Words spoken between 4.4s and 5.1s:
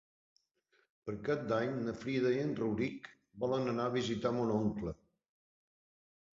mon oncle.